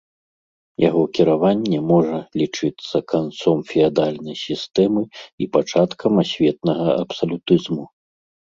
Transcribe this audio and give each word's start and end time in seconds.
Яго 0.83 1.01
кіраванне 1.17 1.79
можа 1.91 2.17
лічыцца 2.43 2.97
канцом 3.13 3.57
феадальнай 3.73 4.37
сістэмы 4.47 5.01
і 5.41 5.45
пачаткам 5.59 6.11
асветнага 6.25 6.87
абсалютызму. 7.03 7.83